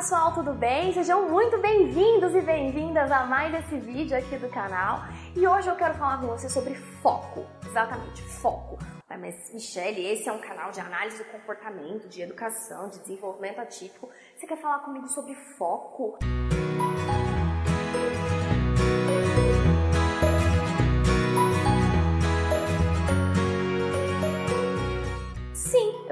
Pessoal, 0.00 0.32
tudo 0.32 0.54
bem? 0.54 0.94
Sejam 0.94 1.28
muito 1.28 1.58
bem-vindos 1.58 2.34
e 2.34 2.40
bem-vindas 2.40 3.12
a 3.12 3.26
mais 3.26 3.52
esse 3.52 3.76
vídeo 3.78 4.16
aqui 4.16 4.38
do 4.38 4.48
canal. 4.48 5.04
E 5.36 5.46
hoje 5.46 5.68
eu 5.68 5.76
quero 5.76 5.92
falar 5.92 6.18
com 6.18 6.26
você 6.26 6.48
sobre 6.48 6.74
foco, 6.74 7.44
exatamente, 7.66 8.22
foco. 8.22 8.78
Mas, 9.06 9.52
Michelle, 9.52 10.06
esse 10.06 10.26
é 10.26 10.32
um 10.32 10.40
canal 10.40 10.70
de 10.70 10.80
análise 10.80 11.18
do 11.18 11.24
comportamento, 11.24 12.08
de 12.08 12.22
educação, 12.22 12.88
de 12.88 12.98
desenvolvimento 13.00 13.58
atípico. 13.58 14.08
Você 14.38 14.46
quer 14.46 14.56
falar 14.56 14.78
comigo 14.78 15.06
sobre 15.06 15.34
foco? 15.58 16.18
eu 16.22 16.49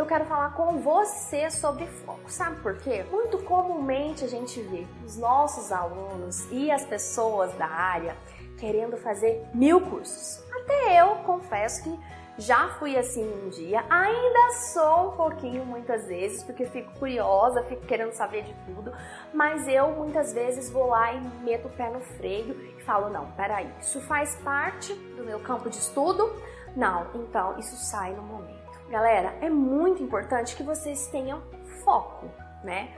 quero 0.09 0.25
falar 0.25 0.55
com 0.55 0.79
você 0.79 1.51
sobre 1.51 1.87
foco. 1.87 2.31
Sabe 2.31 2.61
por 2.63 2.79
quê? 2.79 3.05
Muito 3.11 3.39
comumente 3.45 4.25
a 4.25 4.29
gente 4.29 4.61
vê 4.63 4.87
os 5.05 5.17
nossos 5.17 5.71
alunos 5.71 6.51
e 6.51 6.71
as 6.71 6.85
pessoas 6.85 7.53
da 7.55 7.67
área 7.67 8.17
querendo 8.57 8.97
fazer 8.97 9.47
mil 9.55 9.81
cursos. 9.83 10.43
Até 10.51 11.01
eu 11.01 11.17
confesso 11.17 11.85
que 11.85 11.99
já 12.39 12.69
fui 12.79 12.97
assim 12.97 13.25
um 13.25 13.49
dia, 13.51 13.85
ainda 13.91 14.53
sou 14.73 15.09
um 15.09 15.17
pouquinho 15.17 15.65
muitas 15.67 16.07
vezes, 16.07 16.43
porque 16.43 16.65
fico 16.67 16.91
curiosa, 16.99 17.65
fico 17.65 17.85
querendo 17.85 18.13
saber 18.13 18.45
de 18.45 18.55
tudo, 18.65 18.93
mas 19.35 19.67
eu 19.67 19.91
muitas 19.91 20.33
vezes 20.33 20.71
vou 20.71 20.87
lá 20.87 21.13
e 21.13 21.21
meto 21.43 21.67
o 21.67 21.71
pé 21.71 21.91
no 21.91 22.01
freio 22.01 22.55
e 22.79 22.83
falo: 22.83 23.11
não, 23.11 23.31
peraí, 23.33 23.71
isso 23.81 24.01
faz 24.03 24.37
parte 24.37 24.95
do 24.95 25.25
meu 25.25 25.41
campo 25.41 25.69
de 25.69 25.77
estudo? 25.77 26.33
Não, 26.77 27.09
então 27.15 27.59
isso 27.59 27.77
sai 27.77 28.13
no 28.13 28.23
momento. 28.23 28.68
Galera, 28.89 29.37
é 29.43 29.51
muito 29.51 30.03
importante 30.03 30.57
que 30.57 30.63
vocês 30.63 31.09
tenham 31.09 31.43
foco, 31.85 32.27
né? 32.65 32.91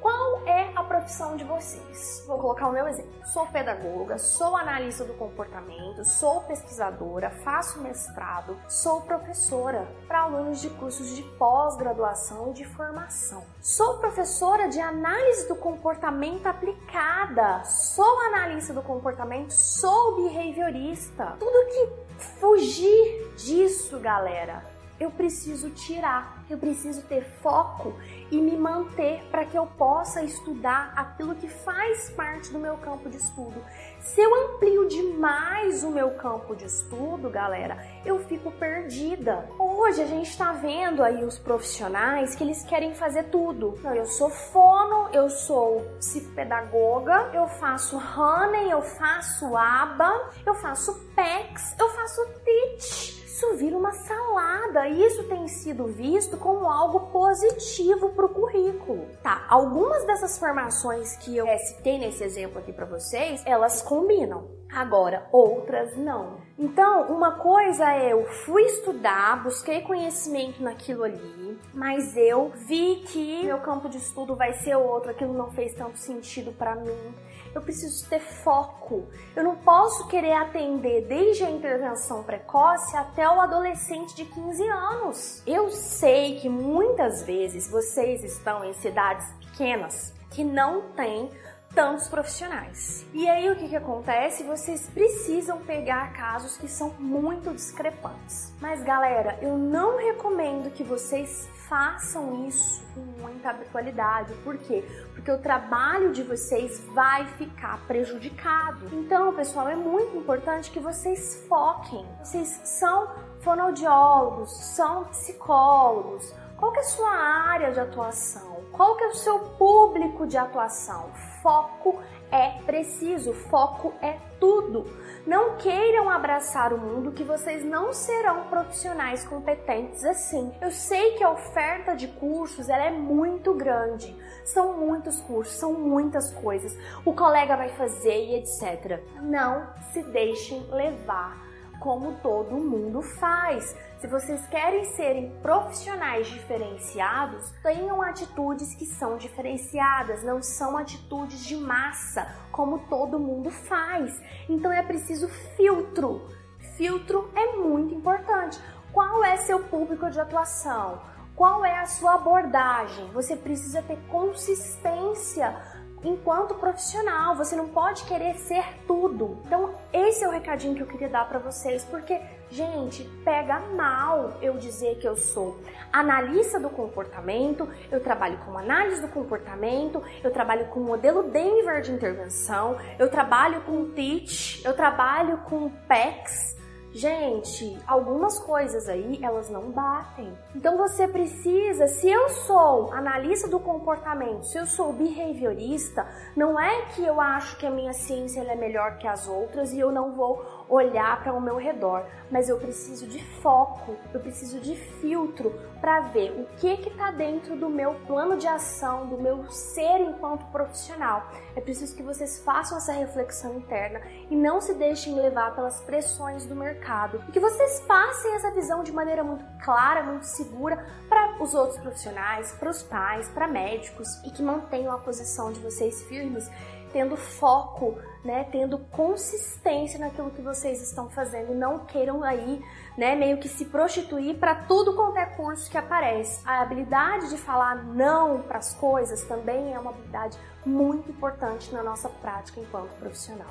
Qual 0.00 0.46
é 0.46 0.70
a 0.76 0.84
profissão 0.84 1.36
de 1.36 1.42
vocês? 1.42 2.22
Vou 2.28 2.38
colocar 2.38 2.68
o 2.68 2.72
meu 2.72 2.86
exemplo. 2.86 3.26
Sou 3.26 3.46
pedagoga, 3.46 4.18
sou 4.18 4.56
analista 4.56 5.04
do 5.04 5.14
comportamento, 5.14 6.04
sou 6.04 6.42
pesquisadora, 6.42 7.30
faço 7.30 7.80
mestrado, 7.80 8.56
sou 8.68 9.00
professora 9.00 9.88
para 10.06 10.22
alunos 10.22 10.60
de 10.60 10.70
cursos 10.70 11.16
de 11.16 11.22
pós-graduação 11.22 12.50
e 12.50 12.54
de 12.54 12.64
formação. 12.64 13.44
Sou 13.60 13.98
professora 13.98 14.68
de 14.68 14.78
análise 14.78 15.48
do 15.48 15.56
comportamento 15.56 16.46
aplicada, 16.46 17.64
sou 17.64 18.20
analista 18.26 18.72
do 18.72 18.82
comportamento, 18.82 19.50
sou 19.50 20.22
behaviorista. 20.22 21.36
Tudo 21.40 21.66
que 21.66 22.22
fugir 22.38 23.34
disso, 23.36 23.98
galera, 23.98 24.70
eu 24.98 25.10
preciso 25.10 25.70
tirar, 25.70 26.44
eu 26.48 26.58
preciso 26.58 27.02
ter 27.02 27.24
foco 27.42 27.94
e 28.30 28.40
me 28.40 28.56
manter 28.56 29.22
para 29.30 29.44
que 29.44 29.56
eu 29.56 29.66
possa 29.66 30.22
estudar 30.22 30.92
aquilo 30.96 31.34
que 31.34 31.48
faz 31.48 32.10
parte 32.10 32.52
do 32.52 32.58
meu 32.58 32.76
campo 32.76 33.08
de 33.08 33.16
estudo. 33.16 33.62
Se 34.00 34.20
eu 34.20 34.34
amplio 34.34 34.88
demais 34.88 35.84
o 35.84 35.90
meu 35.90 36.10
campo 36.12 36.54
de 36.54 36.64
estudo, 36.64 37.30
galera, 37.30 37.78
eu 38.04 38.18
fico 38.26 38.50
perdida. 38.50 39.48
Hoje 39.58 40.02
a 40.02 40.06
gente 40.06 40.28
está 40.30 40.52
vendo 40.52 41.02
aí 41.02 41.24
os 41.24 41.38
profissionais 41.38 42.34
que 42.34 42.42
eles 42.42 42.64
querem 42.64 42.94
fazer 42.94 43.24
tudo. 43.24 43.78
Não, 43.82 43.94
eu 43.94 44.06
sou 44.06 44.30
fono, 44.30 45.08
eu 45.12 45.30
sou 45.30 45.80
psicopedagoga, 45.98 47.30
eu 47.32 47.46
faço 47.48 47.96
honey, 47.96 48.70
eu 48.70 48.82
faço 48.82 49.56
aba, 49.56 50.30
eu 50.44 50.54
faço 50.54 50.94
PEX, 51.14 51.76
eu 51.78 51.88
faço 51.90 52.26
teach 52.44 53.21
isso 53.32 53.54
vira 53.54 53.78
uma 53.78 53.92
salada 53.92 54.86
isso 54.88 55.24
tem 55.24 55.48
sido 55.48 55.86
visto 55.86 56.36
como 56.36 56.68
algo 56.68 57.10
positivo 57.10 58.10
para 58.10 58.26
o 58.26 58.28
currículo. 58.28 59.06
Tá, 59.22 59.46
algumas 59.48 60.04
dessas 60.04 60.38
formações 60.38 61.16
que 61.16 61.34
eu 61.34 61.46
citei 61.58 61.98
nesse 61.98 62.22
exemplo 62.22 62.58
aqui 62.58 62.72
para 62.74 62.84
vocês, 62.84 63.42
elas 63.46 63.80
combinam. 63.80 64.50
Agora, 64.74 65.26
outras 65.30 65.96
não. 65.96 66.40
Então, 66.58 67.12
uma 67.12 67.32
coisa 67.38 67.92
é 67.92 68.12
eu 68.12 68.24
fui 68.44 68.62
estudar, 68.62 69.42
busquei 69.42 69.82
conhecimento 69.82 70.62
naquilo 70.62 71.04
ali, 71.04 71.58
mas 71.74 72.16
eu 72.16 72.50
vi 72.66 73.02
que 73.06 73.44
meu 73.44 73.58
campo 73.58 73.88
de 73.88 73.98
estudo 73.98 74.34
vai 74.34 74.52
ser 74.54 74.76
outro, 74.76 75.10
aquilo 75.10 75.32
não 75.34 75.50
fez 75.50 75.74
tanto 75.74 75.98
sentido 75.98 76.52
para 76.52 76.74
mim 76.76 77.14
eu 77.54 77.60
preciso 77.60 78.08
ter 78.08 78.20
foco. 78.20 79.06
Eu 79.36 79.44
não 79.44 79.56
posso 79.56 80.08
querer 80.08 80.32
atender 80.32 81.06
desde 81.06 81.44
a 81.44 81.50
intervenção 81.50 82.22
precoce 82.22 82.96
até 82.96 83.28
o 83.28 83.40
adolescente 83.40 84.14
de 84.14 84.24
15 84.24 84.66
anos. 84.68 85.42
Eu 85.46 85.70
sei 85.70 86.40
que 86.40 86.48
muitas 86.48 87.22
vezes 87.22 87.70
vocês 87.70 88.24
estão 88.24 88.64
em 88.64 88.72
cidades 88.74 89.30
pequenas 89.40 90.14
que 90.30 90.42
não 90.42 90.92
têm 90.92 91.30
tantos 91.74 92.08
profissionais. 92.08 93.04
E 93.12 93.28
aí 93.28 93.50
o 93.50 93.56
que, 93.56 93.68
que 93.68 93.76
acontece? 93.76 94.42
Vocês 94.42 94.88
precisam 94.88 95.58
pegar 95.60 96.12
casos 96.12 96.56
que 96.56 96.68
são 96.68 96.94
muito 96.98 97.52
discrepantes. 97.54 98.52
Mas 98.60 98.82
galera, 98.82 99.38
eu 99.40 99.56
não 99.56 99.98
recomendo 99.98 100.70
que 100.70 100.84
vocês 100.84 101.48
façam 101.68 102.46
isso 102.46 102.82
com 102.94 103.00
muita 103.22 103.48
habitualidade. 103.48 104.34
Por 104.44 104.58
quê? 104.58 104.84
Porque 105.14 105.30
o 105.30 105.38
trabalho 105.38 106.12
de 106.12 106.22
vocês 106.22 106.78
vai 106.92 107.26
ficar 107.38 107.80
prejudicado. 107.86 108.90
Então, 108.92 109.34
pessoal, 109.34 109.68
é 109.68 109.74
muito 109.74 110.14
importante 110.14 110.70
que 110.70 110.78
vocês 110.78 111.46
foquem. 111.48 112.06
Vocês 112.22 112.60
são 112.64 113.08
fonoaudiólogos, 113.40 114.52
são 114.76 115.04
psicólogos. 115.04 116.34
Qual 116.62 116.72
é 116.76 116.78
a 116.78 116.84
sua 116.84 117.10
área 117.10 117.72
de 117.72 117.80
atuação? 117.80 118.62
Qual 118.70 118.96
que 118.96 119.02
é 119.02 119.08
o 119.08 119.14
seu 119.16 119.36
público 119.58 120.24
de 120.28 120.38
atuação? 120.38 121.10
Foco 121.42 122.00
é 122.30 122.50
preciso, 122.62 123.32
foco 123.32 123.92
é 124.00 124.16
tudo. 124.38 124.86
Não 125.26 125.56
queiram 125.56 126.08
abraçar 126.08 126.72
o 126.72 126.78
mundo 126.78 127.10
que 127.10 127.24
vocês 127.24 127.64
não 127.64 127.92
serão 127.92 128.44
profissionais 128.44 129.24
competentes 129.26 130.04
assim. 130.04 130.54
Eu 130.60 130.70
sei 130.70 131.16
que 131.16 131.24
a 131.24 131.32
oferta 131.32 131.96
de 131.96 132.06
cursos 132.06 132.68
ela 132.68 132.84
é 132.84 132.92
muito 132.92 133.52
grande. 133.54 134.16
São 134.44 134.78
muitos 134.78 135.20
cursos, 135.22 135.56
são 135.56 135.72
muitas 135.72 136.32
coisas. 136.32 136.78
O 137.04 137.12
colega 137.12 137.56
vai 137.56 137.70
fazer 137.70 138.26
e 138.26 138.36
etc. 138.36 139.02
Não 139.20 139.66
se 139.92 140.00
deixem 140.04 140.64
levar 140.70 141.51
como 141.80 142.14
todo 142.20 142.56
mundo 142.56 143.02
faz. 143.02 143.76
Se 143.98 144.06
vocês 144.06 144.46
querem 144.48 144.84
serem 144.96 145.30
profissionais 145.42 146.26
diferenciados, 146.26 147.50
tenham 147.62 148.02
atitudes 148.02 148.74
que 148.74 148.86
são 148.86 149.16
diferenciadas, 149.16 150.24
não 150.24 150.42
são 150.42 150.76
atitudes 150.76 151.44
de 151.44 151.56
massa, 151.56 152.26
como 152.50 152.80
todo 152.88 153.18
mundo 153.18 153.50
faz. 153.50 154.20
Então 154.48 154.72
é 154.72 154.82
preciso 154.82 155.28
filtro. 155.56 156.28
Filtro 156.76 157.30
é 157.34 157.56
muito 157.56 157.94
importante. 157.94 158.60
Qual 158.92 159.24
é 159.24 159.36
seu 159.36 159.60
público 159.64 160.10
de 160.10 160.20
atuação? 160.20 161.00
Qual 161.34 161.64
é 161.64 161.78
a 161.78 161.86
sua 161.86 162.14
abordagem? 162.14 163.10
Você 163.12 163.34
precisa 163.36 163.82
ter 163.82 163.96
consistência 164.08 165.81
enquanto 166.04 166.54
profissional. 166.54 167.36
Você 167.36 167.54
não 167.56 167.68
pode 167.68 168.04
querer 168.04 168.34
ser 168.36 168.64
tudo. 168.86 169.38
Então, 169.46 169.74
esse 169.92 170.24
é 170.24 170.28
o 170.28 170.30
recadinho 170.30 170.74
que 170.74 170.82
eu 170.82 170.86
queria 170.86 171.08
dar 171.08 171.28
para 171.28 171.38
vocês, 171.38 171.84
porque, 171.84 172.20
gente, 172.50 173.04
pega 173.24 173.60
mal 173.60 174.38
eu 174.40 174.56
dizer 174.56 174.98
que 174.98 175.06
eu 175.06 175.16
sou 175.16 175.58
analista 175.92 176.58
do 176.58 176.70
comportamento, 176.70 177.68
eu 177.90 178.00
trabalho 178.00 178.38
com 178.38 178.56
análise 178.56 179.00
do 179.00 179.08
comportamento, 179.08 180.02
eu 180.24 180.30
trabalho 180.30 180.66
com 180.66 180.80
modelo 180.80 181.24
Denver 181.24 181.82
de 181.82 181.92
intervenção, 181.92 182.76
eu 182.98 183.10
trabalho 183.10 183.60
com 183.62 183.90
TEACH, 183.90 184.62
eu 184.64 184.74
trabalho 184.74 185.38
com 185.38 185.68
PECS. 185.68 186.61
Gente, 186.94 187.78
algumas 187.86 188.38
coisas 188.38 188.86
aí 188.86 189.18
elas 189.22 189.48
não 189.48 189.70
batem. 189.70 190.36
Então 190.54 190.76
você 190.76 191.08
precisa, 191.08 191.86
se 191.86 192.08
eu 192.08 192.28
sou 192.28 192.92
analista 192.92 193.48
do 193.48 193.58
comportamento, 193.58 194.44
se 194.44 194.58
eu 194.58 194.66
sou 194.66 194.92
behaviorista, 194.92 196.06
não 196.36 196.60
é 196.60 196.86
que 196.86 197.02
eu 197.02 197.18
acho 197.18 197.56
que 197.56 197.66
a 197.66 197.70
minha 197.70 197.94
ciência 197.94 198.42
é 198.42 198.54
melhor 198.54 198.98
que 198.98 199.08
as 199.08 199.26
outras 199.26 199.72
e 199.72 199.80
eu 199.80 199.90
não 199.90 200.12
vou 200.12 200.61
olhar 200.72 201.22
para 201.22 201.34
o 201.34 201.40
meu 201.40 201.58
redor, 201.58 202.06
mas 202.30 202.48
eu 202.48 202.58
preciso 202.58 203.06
de 203.06 203.22
foco, 203.42 203.94
eu 204.14 204.20
preciso 204.20 204.58
de 204.58 204.74
filtro 204.74 205.52
para 205.82 206.00
ver 206.00 206.30
o 206.30 206.46
que 206.56 206.78
que 206.78 206.90
tá 206.90 207.10
dentro 207.10 207.56
do 207.56 207.68
meu 207.68 207.94
plano 208.06 208.38
de 208.38 208.46
ação, 208.46 209.06
do 209.06 209.18
meu 209.18 209.44
ser 209.50 210.00
enquanto 210.00 210.46
profissional. 210.46 211.28
É 211.54 211.60
preciso 211.60 211.94
que 211.94 212.02
vocês 212.02 212.38
façam 212.38 212.78
essa 212.78 212.92
reflexão 212.92 213.56
interna 213.56 214.00
e 214.30 214.36
não 214.36 214.62
se 214.62 214.72
deixem 214.74 215.14
levar 215.14 215.54
pelas 215.54 215.80
pressões 215.82 216.46
do 216.46 216.56
mercado. 216.56 217.22
E 217.28 217.32
que 217.32 217.40
vocês 217.40 217.80
passem 217.80 218.34
essa 218.34 218.50
visão 218.52 218.82
de 218.82 218.92
maneira 218.92 219.22
muito 219.22 219.44
clara, 219.62 220.02
muito 220.02 220.24
segura 220.24 220.86
para 221.06 221.42
os 221.42 221.52
outros 221.52 221.78
profissionais, 221.80 222.52
para 222.52 222.70
os 222.70 222.82
pais, 222.82 223.28
para 223.28 223.46
médicos 223.46 224.08
e 224.24 224.30
que 224.30 224.42
mantenham 224.42 224.94
a 224.94 224.98
posição 224.98 225.52
de 225.52 225.60
vocês 225.60 226.02
firmes 226.04 226.48
tendo 226.92 227.16
foco, 227.16 227.96
né, 228.24 228.46
tendo 228.52 228.78
consistência 228.78 229.98
naquilo 229.98 230.30
que 230.30 230.42
vocês 230.42 230.80
estão 230.82 231.10
fazendo 231.10 231.52
e 231.52 231.56
não 231.56 231.80
queiram 231.86 232.22
aí, 232.22 232.62
né, 232.96 233.14
meio 233.14 233.38
que 233.38 233.48
se 233.48 233.64
prostituir 233.64 234.38
para 234.38 234.54
tudo 234.54 234.94
quanto 234.94 235.18
é 235.18 235.26
curso 235.26 235.70
que 235.70 235.78
aparece. 235.78 236.40
A 236.46 236.60
habilidade 236.60 237.30
de 237.30 237.36
falar 237.36 237.76
não 237.76 238.42
para 238.42 238.58
as 238.58 238.74
coisas 238.74 239.22
também 239.24 239.72
é 239.72 239.78
uma 239.78 239.90
habilidade 239.90 240.38
muito 240.64 241.10
importante 241.10 241.72
na 241.72 241.82
nossa 241.82 242.08
prática 242.08 242.60
enquanto 242.60 242.94
profissional. 242.98 243.50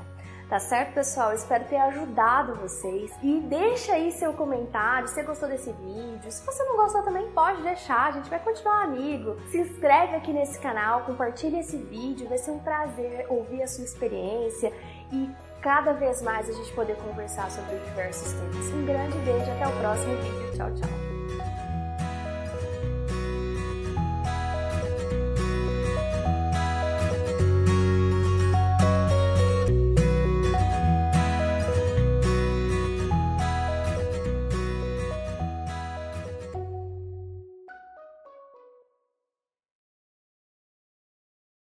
Tá 0.52 0.60
certo, 0.60 0.96
pessoal? 0.96 1.34
Espero 1.34 1.64
ter 1.64 1.78
ajudado 1.78 2.56
vocês. 2.56 3.10
E 3.24 3.40
deixa 3.40 3.94
aí 3.94 4.12
seu 4.12 4.34
comentário 4.34 5.08
se 5.08 5.14
você 5.14 5.24
gostou 5.24 5.48
desse 5.48 5.72
vídeo. 5.72 6.30
Se 6.30 6.46
você 6.46 6.62
não 6.66 6.76
gostou 6.76 7.02
também, 7.04 7.26
pode 7.32 7.62
deixar. 7.62 8.10
A 8.10 8.12
gente 8.12 8.30
vai 8.30 8.38
continuar 8.38 8.84
amigo. 8.84 9.38
Se 9.50 9.60
inscreve 9.60 10.18
aqui 10.18 10.34
nesse 10.34 10.60
canal, 10.60 11.06
compartilha 11.06 11.62
esse 11.62 11.78
vídeo. 11.78 12.28
Vai 12.28 12.38
ser 12.38 12.52
um 12.52 12.60
prazer 12.60 13.28
ouvir 13.30 13.64
a 13.64 13.68
sua 13.68 13.86
experiência 13.86 14.74
e 15.10 15.30
cada 15.62 15.94
vez 15.94 16.22
mais 16.22 16.50
a 16.50 16.52
gente 16.52 16.74
poder 16.74 16.98
conversar 16.98 17.50
sobre 17.50 17.78
diversos 17.78 18.34
temas. 18.34 18.74
Um 18.74 18.86
grande 18.86 19.18
beijo, 19.20 19.50
até 19.52 19.66
o 19.66 19.80
próximo 19.80 20.18
vídeo. 20.18 20.52
Tchau, 20.58 20.74
tchau. 20.74 21.11